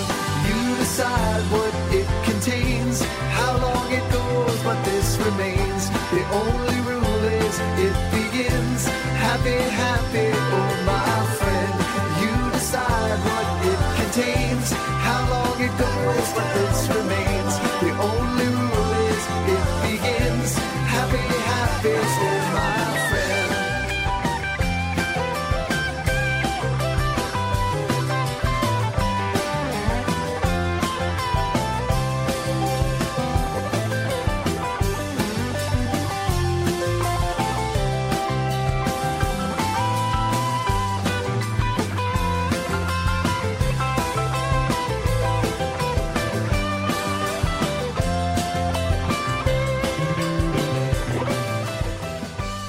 [0.47, 3.03] You decide what it contains,
[3.39, 5.91] how long it goes, but this remains.
[6.15, 8.87] The only rule is it begins.
[9.19, 11.75] Happy, happy, oh my friend.
[12.23, 14.73] You decide what it contains,
[15.03, 17.34] how long it goes, but this remains.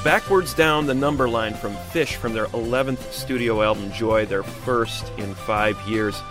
[0.05, 5.11] Backwards Down the Number Line from Phish from their 11th studio album Joy, their first
[5.17, 6.21] in five years.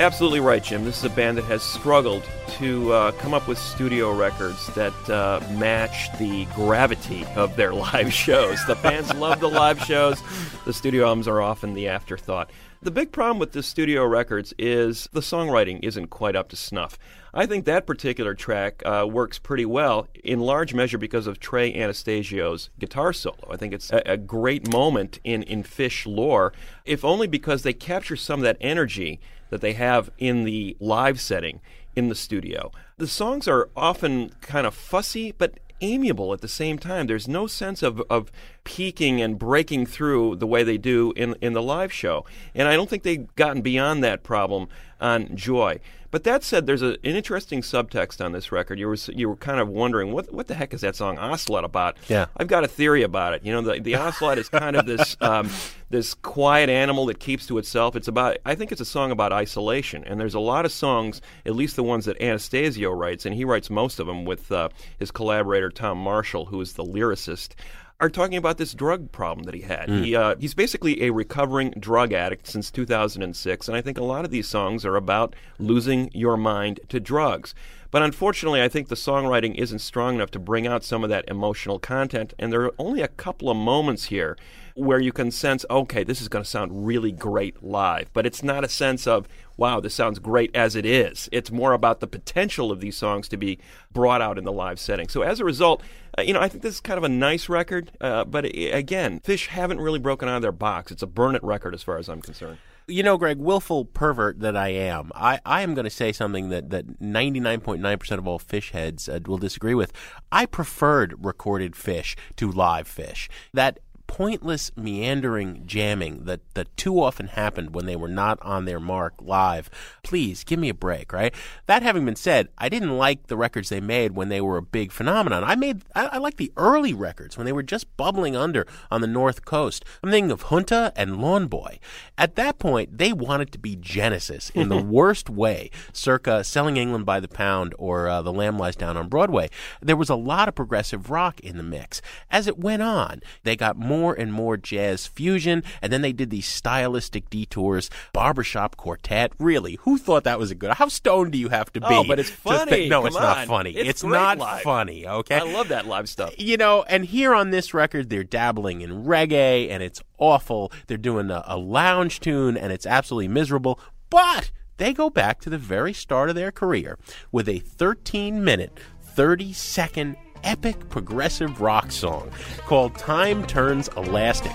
[0.00, 0.86] Absolutely right, Jim.
[0.86, 2.22] This is a band that has struggled
[2.52, 8.14] to uh, come up with studio records that uh, match the gravity of their live
[8.14, 8.64] shows.
[8.64, 10.22] The fans love the live shows,
[10.64, 12.50] the studio albums are often the afterthought.
[12.80, 16.98] The big problem with the studio records is the songwriting isn't quite up to snuff.
[17.36, 21.70] I think that particular track uh, works pretty well, in large measure because of Trey
[21.70, 23.48] Anastasio's guitar solo.
[23.50, 26.54] I think it's a, a great moment in, in Phish lore,
[26.86, 29.20] if only because they capture some of that energy
[29.50, 31.60] that they have in the live setting
[31.94, 32.72] in the studio.
[32.96, 37.06] The songs are often kind of fussy, but amiable at the same time.
[37.06, 38.32] There's no sense of, of
[38.66, 42.26] peaking and breaking through the way they do in, in the live show.
[42.54, 44.68] And I don't think they've gotten beyond that problem
[45.00, 45.78] on Joy.
[46.10, 48.78] But that said, there's a, an interesting subtext on this record.
[48.78, 51.64] You were you were kind of wondering what what the heck is that song Ocelot
[51.64, 51.96] about?
[52.08, 52.26] Yeah.
[52.36, 53.44] I've got a theory about it.
[53.44, 55.50] You know, the the Ocelot is kind of this um,
[55.90, 57.96] this quiet animal that keeps to itself.
[57.96, 60.04] It's about I think it's a song about isolation.
[60.04, 63.44] And there's a lot of songs, at least the ones that Anastasio writes, and he
[63.44, 67.50] writes most of them with uh, his collaborator Tom Marshall, who is the lyricist
[67.98, 69.88] are talking about this drug problem that he had.
[69.88, 70.04] Mm.
[70.04, 74.24] He, uh, he's basically a recovering drug addict since 2006, and I think a lot
[74.24, 77.54] of these songs are about losing your mind to drugs.
[77.90, 81.26] But unfortunately, I think the songwriting isn't strong enough to bring out some of that
[81.28, 84.36] emotional content, and there are only a couple of moments here
[84.76, 88.10] where you can sense, okay, this is going to sound really great live.
[88.12, 91.30] But it's not a sense of, wow, this sounds great as it is.
[91.32, 93.58] It's more about the potential of these songs to be
[93.90, 95.08] brought out in the live setting.
[95.08, 95.82] So as a result,
[96.18, 97.90] uh, you know, I think this is kind of a nice record.
[98.02, 100.92] Uh, but again, Phish haven't really broken out of their box.
[100.92, 102.58] It's a burn it record as far as I'm concerned.
[102.88, 106.50] You know, Greg, willful pervert that I am, I, I am going to say something
[106.50, 109.92] that, that 99.9% of all Phish heads uh, will disagree with.
[110.30, 113.28] I preferred recorded Phish to live Phish.
[113.52, 118.80] That pointless meandering jamming that, that too often happened when they were not on their
[118.80, 119.70] mark live.
[120.02, 121.34] Please give me a break, right?
[121.66, 124.62] That having been said, I didn't like the records they made when they were a
[124.62, 125.44] big phenomenon.
[125.44, 129.00] I made I, I like the early records when they were just bubbling under on
[129.00, 129.84] the North Coast.
[130.02, 131.78] I'm thinking of Junta and Lawn Boy.
[132.18, 137.06] At that point, they wanted to be Genesis in the worst way, circa Selling England
[137.06, 139.50] by the Pound or uh, The Lamb Lies Down on Broadway.
[139.80, 142.00] There was a lot of progressive rock in the mix.
[142.30, 146.30] As it went on, they got more and more jazz fusion, and then they did
[146.30, 147.88] these stylistic detours.
[148.12, 149.78] Barbershop Quartet, really?
[149.82, 150.72] Who thought that was a good?
[150.72, 151.86] How stoned do you have to be?
[151.88, 152.88] Oh, but it's funny.
[152.88, 153.46] no, Come it's not on.
[153.46, 153.70] funny.
[153.70, 154.62] It's great not live.
[154.62, 155.06] funny.
[155.06, 156.34] Okay, I love that live stuff.
[156.38, 160.72] you know, and here on this record, they're dabbling in reggae, and it's awful.
[160.86, 163.78] They're doing a, a lounge tune, and it's absolutely miserable.
[164.10, 166.98] But they go back to the very start of their career
[167.32, 170.16] with a 13 minute, 30 second
[170.46, 172.30] epic progressive rock song
[172.66, 174.52] called Time Turns Elastic.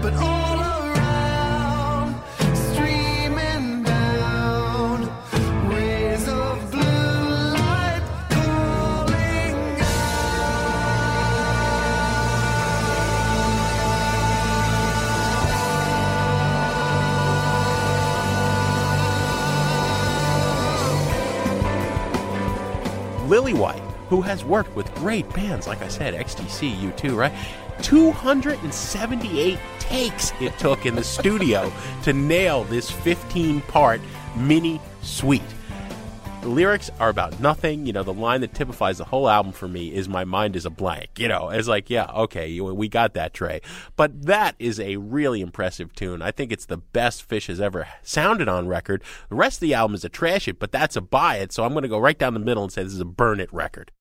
[0.00, 2.14] But all around,
[2.54, 5.10] streaming down,
[5.68, 9.56] rays of blue light calling
[23.28, 23.79] Lillywhite,
[24.10, 27.32] who has worked with great bands, like I said, XTC, U2, right?
[27.80, 34.00] 278 takes it took in the studio to nail this 15 part
[34.36, 35.42] mini suite.
[36.42, 37.84] The lyrics are about nothing.
[37.84, 40.64] You know, the line that typifies the whole album for me is "My mind is
[40.64, 43.60] a blank." You know, it's like, yeah, okay, we got that, Trey.
[43.94, 46.22] But that is a really impressive tune.
[46.22, 49.02] I think it's the best Phish has ever sounded on record.
[49.28, 51.52] The rest of the album is a trash it, but that's a buy it.
[51.52, 53.38] So I'm going to go right down the middle and say this is a burn
[53.38, 53.92] it record.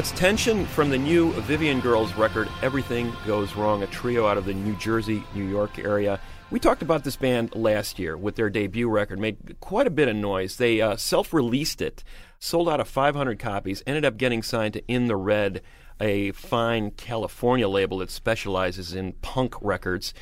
[0.00, 4.46] That's tension from the new Vivian Girls record, Everything Goes Wrong, a trio out of
[4.46, 6.18] the New Jersey, New York area.
[6.50, 10.08] We talked about this band last year with their debut record, made quite a bit
[10.08, 10.56] of noise.
[10.56, 12.02] They uh, self released it,
[12.38, 15.60] sold out of 500 copies, ended up getting signed to In the Red,
[16.00, 20.14] a fine California label that specializes in punk records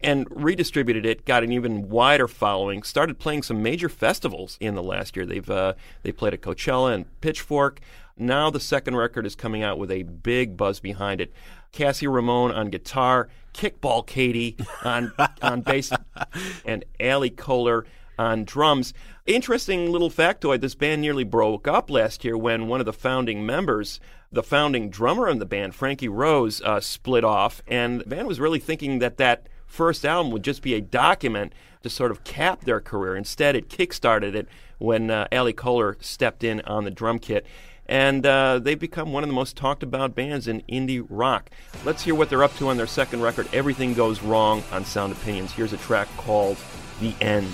[0.00, 4.82] and redistributed it, got an even wider following, started playing some major festivals in the
[4.82, 5.26] last year.
[5.26, 7.80] They've uh, they played at Coachella and Pitchfork.
[8.16, 11.32] Now the second record is coming out with a big buzz behind it.
[11.72, 15.12] Cassie Ramone on guitar, Kickball Katie on
[15.42, 15.92] on bass,
[16.64, 17.84] and Ali Koehler
[18.18, 18.94] on drums.
[19.26, 23.44] Interesting little factoid: this band nearly broke up last year when one of the founding
[23.44, 24.00] members
[24.32, 28.40] the founding drummer in the band, Frankie Rose, uh, split off, and the band was
[28.40, 31.52] really thinking that that first album would just be a document
[31.82, 33.16] to sort of cap their career.
[33.16, 34.48] Instead, it kickstarted it
[34.78, 37.46] when uh, Ali Koehler stepped in on the drum kit.
[37.88, 41.50] And uh, they've become one of the most talked about bands in indie rock.
[41.84, 45.12] Let's hear what they're up to on their second record, Everything Goes Wrong, on Sound
[45.12, 45.52] Opinions.
[45.52, 46.56] Here's a track called
[47.00, 47.48] The End.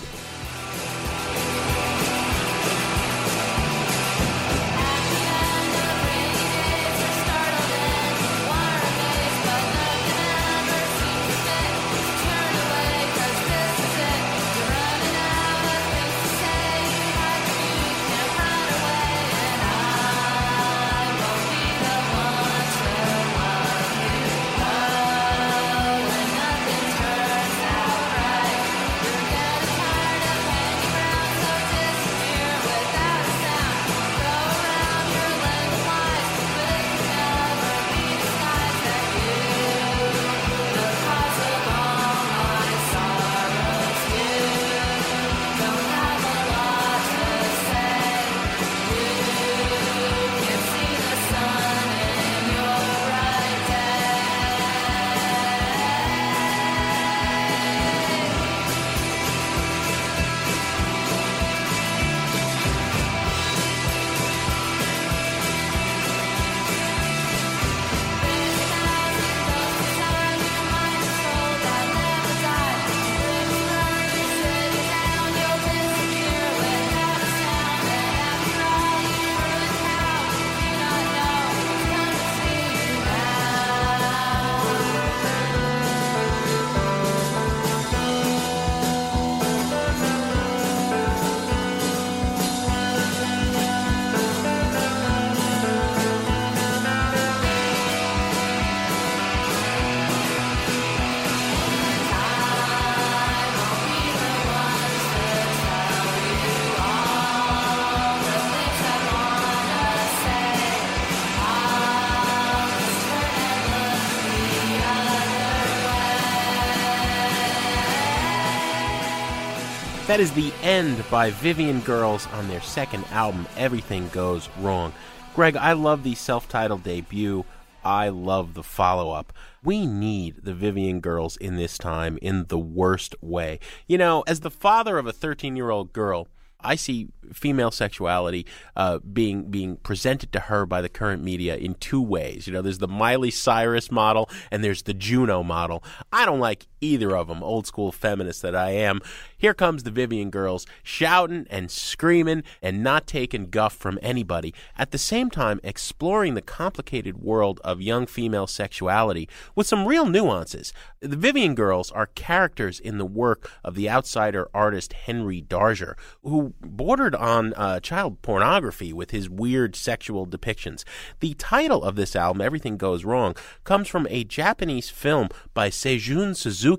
[120.08, 124.92] That is The End by Vivian Girls on their second album, Everything Goes Wrong.
[125.34, 127.44] Greg, I love the self titled debut.
[127.84, 129.32] I love the follow up.
[129.62, 133.60] We need the Vivian girls in this time in the worst way.
[133.86, 136.26] You know, as the father of a 13 year old girl,
[136.60, 138.44] I see female sexuality
[138.76, 142.48] uh, being being presented to her by the current media in two ways.
[142.48, 145.82] You know, there's the Miley Cyrus model and there's the Juno model.
[146.12, 149.00] I don't like either of them, old school feminist that I am.
[149.38, 154.52] Here comes the Vivian girls shouting and screaming and not taking guff from anybody.
[154.76, 160.06] At the same time, exploring the complicated world of young female sexuality with some real
[160.06, 160.72] nuances.
[161.00, 166.54] The Vivian girls are characters in the work of the outsider artist Henry Darger, who
[166.60, 170.84] bordered on uh, child pornography with his weird sexual depictions.
[171.20, 176.36] The title of this album, Everything Goes Wrong, comes from a Japanese film by Seijun
[176.36, 176.71] Suzuki,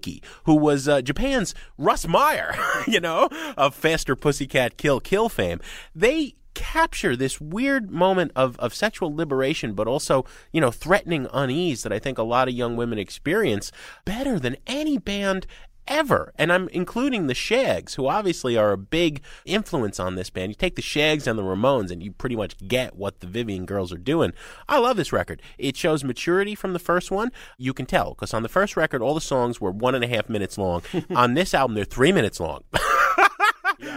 [0.45, 2.53] who was uh, Japan's Russ Meyer,
[2.87, 5.59] you know, of Faster Pussycat Kill Kill fame.
[5.95, 11.83] They capture this weird moment of, of sexual liberation, but also, you know, threatening unease
[11.83, 13.71] that I think a lot of young women experience
[14.05, 15.47] better than any band
[15.87, 16.33] ever.
[16.37, 20.51] And I'm including the Shags, who obviously are a big influence on this band.
[20.51, 23.65] You take the Shags and the Ramones, and you pretty much get what the Vivian
[23.65, 24.33] girls are doing.
[24.67, 25.41] I love this record.
[25.57, 27.31] It shows maturity from the first one.
[27.57, 30.07] You can tell, because on the first record, all the songs were one and a
[30.07, 30.83] half minutes long.
[31.09, 32.63] on this album, they're three minutes long.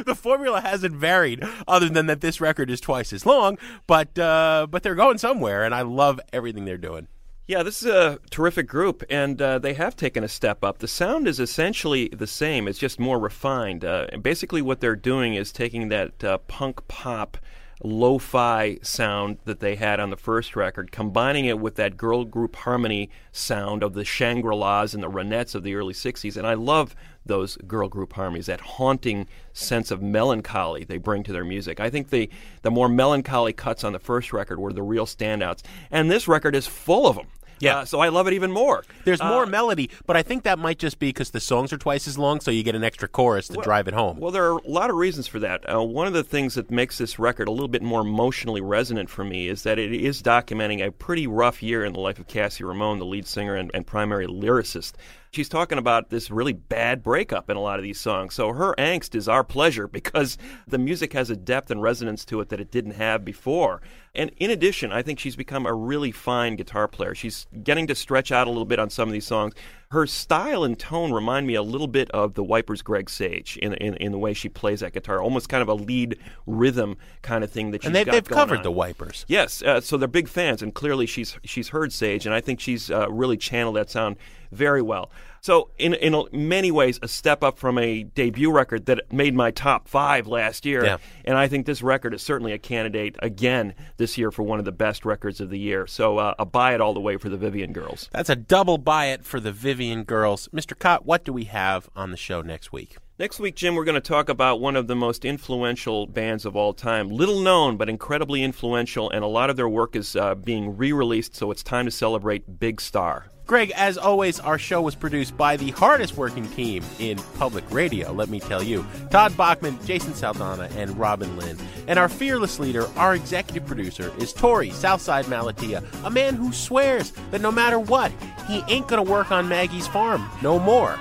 [0.05, 3.57] The formula hasn't varied, other than that this record is twice as long.
[3.87, 7.09] But uh, but they're going somewhere, and I love everything they're doing.
[7.49, 10.79] Yeah, this is a terrific group, and uh, they have taken a step up.
[10.79, 13.85] The sound is essentially the same, it's just more refined.
[13.85, 17.37] Uh, basically, what they're doing is taking that uh, punk pop
[17.83, 22.25] lo fi sound that they had on the first record, combining it with that girl
[22.25, 26.37] group harmony sound of the Shangri La's and the Ronettes of the early 60s.
[26.37, 31.33] And I love those girl group harmonies, that haunting sense of melancholy they bring to
[31.33, 31.81] their music.
[31.81, 32.31] I think the,
[32.63, 35.63] the more melancholy cuts on the first record were the real standouts.
[35.91, 37.27] And this record is full of them.
[37.59, 37.79] Yeah.
[37.79, 38.85] Uh, so I love it even more.
[39.05, 41.79] There's more Uh, melody, but I think that might just be because the songs are
[41.79, 44.19] twice as long, so you get an extra chorus to drive it home.
[44.19, 45.65] Well, there are a lot of reasons for that.
[45.73, 49.09] Uh, one of the things that makes this record a little bit more emotionally resonant
[49.11, 52.27] for me is that it is documenting a pretty rough year in the life of
[52.29, 54.93] Cassie Ramone, the lead singer and, and primary lyricist.
[55.37, 58.33] She's talking about this really bad breakup in a lot of these songs.
[58.33, 62.41] So her angst is our pleasure because the music has a depth and resonance to
[62.41, 63.83] it that it didn't have before.
[64.15, 67.15] And in addition, I think she's become a really fine guitar player.
[67.15, 69.53] She's getting to stretch out a little bit on some of these songs.
[69.91, 73.75] Her style and tone remind me a little bit of the Wipers' Greg Sage in,
[73.75, 77.45] in, in the way she plays that guitar, almost kind of a lead rhythm kind
[77.45, 78.63] of thing that she's And they, got they've covered on.
[78.65, 79.27] the Wipers.
[79.29, 82.59] Yes, uh, so they're big fans, and clearly she's she's heard Sage, and I think
[82.59, 84.17] she's uh, really channeled that sound
[84.53, 85.11] very well.
[85.41, 89.53] So, in in many ways, a step up from a debut record that made my
[89.53, 90.97] top five last year, Yeah.
[91.25, 94.65] and I think this record is certainly a candidate again this year for one of
[94.65, 95.87] the best records of the year.
[95.87, 98.09] So, uh, a buy it all the way for the Vivian Girls.
[98.13, 100.49] That's a double buy it for the Vivian girls.
[100.53, 100.77] Mr.
[100.77, 102.97] Kot, what do we have on the show next week?
[103.19, 106.55] Next week, Jim, we're going to talk about one of the most influential bands of
[106.55, 107.09] all time.
[107.09, 110.93] Little known, but incredibly influential, and a lot of their work is uh, being re
[110.93, 113.29] released, so it's time to celebrate Big Star.
[113.47, 118.11] Greg, as always, our show was produced by the hardest working team in public radio,
[118.11, 118.85] let me tell you.
[119.11, 121.57] Todd Bachman, Jason Saldanha, and Robin Linn.
[121.87, 127.13] And our fearless leader, our executive producer, is Torey Southside Malatia, a man who swears
[127.31, 128.11] that no matter what,
[128.49, 130.99] he ain't gonna work on Maggie's farm no more.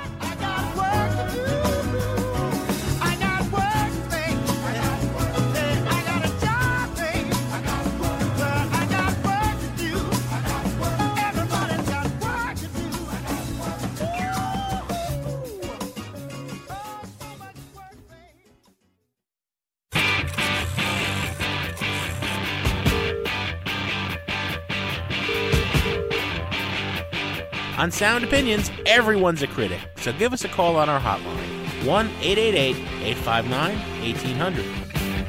[27.86, 32.08] On Sound Opinions, everyone's a critic, so give us a call on our hotline 1
[32.20, 34.66] 888 859 1800.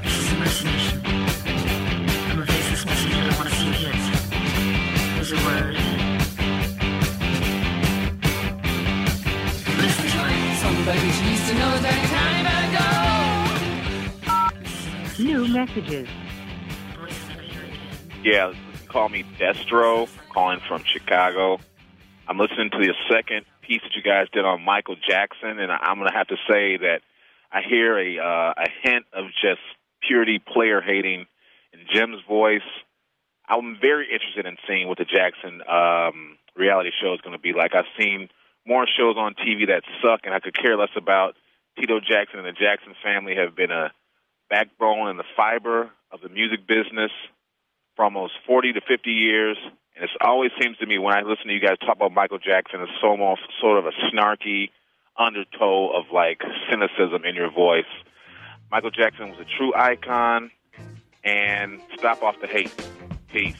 [0.02, 1.02] This is impersonation.
[1.04, 3.18] I'm a faceless messenger.
[3.18, 3.96] I want to see it
[5.32, 5.76] a word.
[9.76, 10.56] Listen to it.
[10.56, 12.46] Somebody needs to know that time
[15.22, 16.08] New messages.
[18.24, 18.54] Yeah,
[18.88, 21.60] call me Destro, calling from Chicago.
[22.28, 25.98] I'm listening to the second piece that you guys did on Michael Jackson, and I'm
[25.98, 27.00] going to have to say that
[27.52, 29.62] I hear a uh, a hint of just
[30.06, 31.26] purity player hating
[31.72, 32.66] in Jim's voice.
[33.48, 37.52] I'm very interested in seeing what the Jackson um, reality show is going to be
[37.52, 37.76] like.
[37.76, 38.28] I've seen
[38.66, 41.36] more shows on TV that suck, and I could care less about
[41.78, 43.92] Tito Jackson and the Jackson family have been a
[44.50, 47.12] backbone and the fiber of the music business
[47.94, 49.56] for almost 40 to 50 years.
[49.96, 52.38] And it always seems to me when I listen to you guys talk about Michael
[52.38, 54.70] Jackson, it's so almost sort of a snarky
[55.18, 57.84] undertow of like cynicism in your voice.
[58.70, 60.50] Michael Jackson was a true icon,
[61.24, 62.72] and stop off the hate.
[63.32, 63.56] Peace.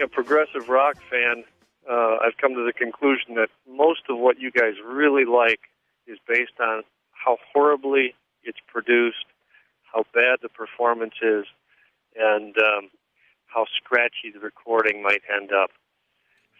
[0.00, 1.44] Being a progressive rock fan,
[1.90, 5.60] uh, I've come to the conclusion that most of what you guys really like
[6.06, 6.82] is based on
[7.12, 9.26] how horribly it's produced,
[9.92, 11.44] how bad the performance is,
[12.16, 12.90] and um,
[13.46, 15.70] how scratchy the recording might end up.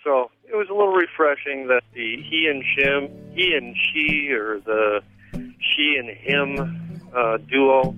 [0.04, 4.60] So it was a little refreshing that the he and shim, he and she, or
[4.60, 7.94] the she and him uh, duo.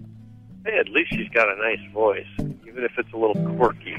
[0.65, 3.97] Hey, at least she's got a nice voice, even if it's a little quirky.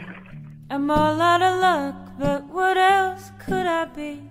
[0.74, 4.24] I'm all out of luck, but what else could I be?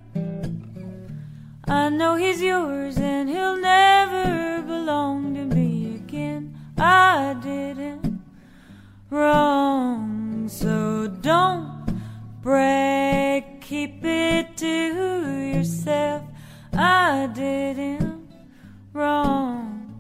[1.68, 6.58] I know he's yours and he'll never belong to me again.
[6.76, 8.24] I did him
[9.08, 12.02] wrong, so don't
[12.42, 16.24] brag, keep it to yourself.
[16.72, 18.26] I did him
[18.92, 19.94] wrong.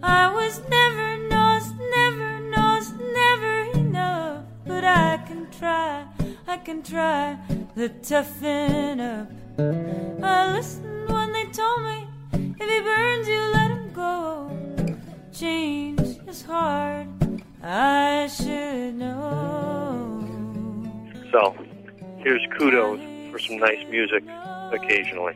[0.00, 4.44] I was never knows, never knows, never enough.
[4.68, 6.06] But I can try,
[6.46, 7.38] I can try
[7.74, 9.30] to toughen up.
[10.22, 12.06] I listened when they told me
[12.60, 14.50] if he burns you, let him go.
[15.32, 17.08] Change is hard,
[17.62, 20.22] I should know.
[21.32, 21.56] So
[22.18, 23.00] here's kudos
[23.32, 24.22] for some nice music
[24.70, 25.34] occasionally.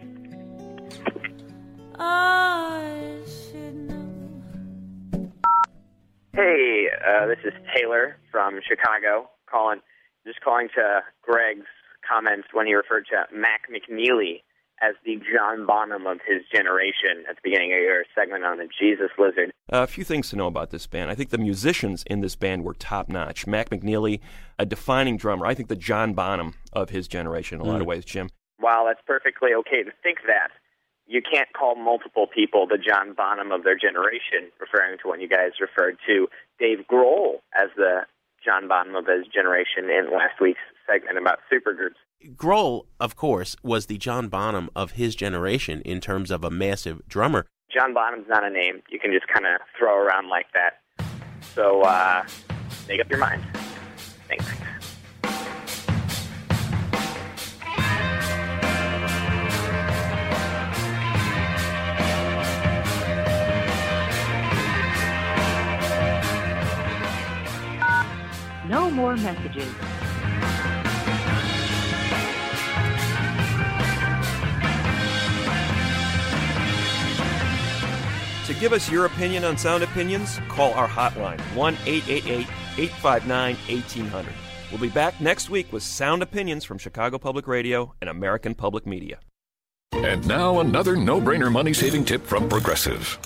[1.98, 3.21] I
[7.06, 9.80] uh, this is Taylor from Chicago calling.
[10.26, 11.66] Just calling to Greg's
[12.08, 14.42] comments when he referred to Mac McNeilly
[14.80, 18.68] as the John Bonham of his generation at the beginning of your segment on the
[18.80, 19.50] Jesus Lizard.
[19.72, 21.10] Uh, a few things to know about this band.
[21.10, 23.46] I think the musicians in this band were top notch.
[23.46, 24.20] Mac McNeilly,
[24.58, 25.46] a defining drummer.
[25.46, 27.90] I think the John Bonham of his generation in a lot of Mm.
[27.90, 28.28] ways, Jim.
[28.58, 30.50] While that's perfectly okay to think that,
[31.06, 35.28] you can't call multiple people the John Bonham of their generation, referring to when you
[35.28, 36.28] guys referred to
[36.58, 38.02] Dave Grohl as the
[38.44, 42.00] John Bonham of his generation in last week's segment about supergroups.
[42.34, 47.06] Grohl, of course, was the John Bonham of his generation in terms of a massive
[47.08, 47.46] drummer.
[47.72, 50.80] John Bonham's not a name you can just kind of throw around like that.
[51.54, 52.24] So uh,
[52.88, 53.42] make up your mind.
[54.28, 54.44] Thanks.
[68.72, 69.68] No more messages.
[78.46, 82.46] To give us your opinion on Sound Opinions, call our hotline 1 888
[82.78, 84.32] 859 1800.
[84.70, 88.86] We'll be back next week with Sound Opinions from Chicago Public Radio and American Public
[88.86, 89.18] Media.
[89.92, 93.18] And now another no-brainer money-saving tip from Progressive.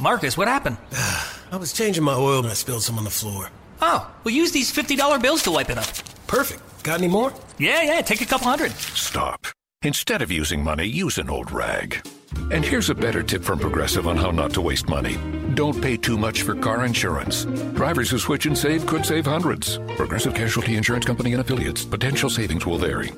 [0.00, 0.76] Marcus, what happened?
[1.50, 3.50] I was changing my oil and I spilled some on the floor.
[3.80, 5.86] Oh, well, use these $50 bills to wipe it up.
[6.26, 6.60] Perfect.
[6.82, 7.32] Got any more?
[7.58, 8.72] Yeah, yeah, take a couple hundred.
[8.72, 9.46] Stop.
[9.82, 12.06] Instead of using money, use an old rag.
[12.50, 15.16] And here's a better tip from Progressive on how not to waste money.
[15.54, 17.44] Don't pay too much for car insurance.
[17.74, 19.78] Drivers who switch and save could save hundreds.
[19.96, 21.84] Progressive Casualty Insurance Company and affiliates.
[21.84, 23.12] Potential savings will vary.